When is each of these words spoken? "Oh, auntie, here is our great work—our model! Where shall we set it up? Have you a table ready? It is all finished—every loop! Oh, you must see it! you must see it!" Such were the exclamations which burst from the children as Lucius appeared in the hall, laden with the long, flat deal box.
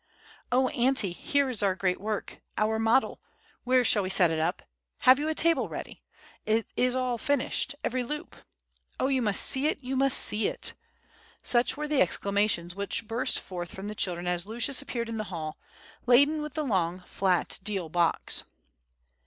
"Oh, 0.51 0.69
auntie, 0.69 1.11
here 1.11 1.47
is 1.47 1.61
our 1.61 1.75
great 1.75 2.01
work—our 2.01 2.79
model! 2.79 3.21
Where 3.65 3.83
shall 3.83 4.01
we 4.01 4.09
set 4.09 4.31
it 4.31 4.39
up? 4.39 4.63
Have 5.01 5.19
you 5.19 5.29
a 5.29 5.35
table 5.35 5.69
ready? 5.69 6.01
It 6.43 6.65
is 6.75 6.95
all 6.95 7.19
finished—every 7.19 8.01
loop! 8.03 8.35
Oh, 8.99 9.09
you 9.09 9.21
must 9.21 9.43
see 9.43 9.67
it! 9.67 9.77
you 9.83 9.95
must 9.95 10.17
see 10.17 10.47
it!" 10.47 10.73
Such 11.43 11.77
were 11.77 11.87
the 11.87 12.01
exclamations 12.01 12.73
which 12.73 13.07
burst 13.07 13.39
from 13.39 13.87
the 13.89 13.93
children 13.93 14.25
as 14.25 14.47
Lucius 14.47 14.81
appeared 14.81 15.07
in 15.07 15.19
the 15.19 15.25
hall, 15.25 15.59
laden 16.07 16.41
with 16.41 16.55
the 16.55 16.63
long, 16.65 17.03
flat 17.05 17.59
deal 17.63 17.87
box. 17.87 18.43